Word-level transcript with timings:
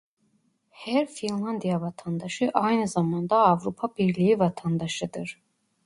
Her 0.69 1.05
Finlandiya 1.05 1.81
vatandaşı 1.81 2.49
aynı 2.53 2.87
zamanda 2.87 3.35
Avrupa 3.37 3.95
Birliği 3.97 4.39
vatandaşıdır. 4.39 5.41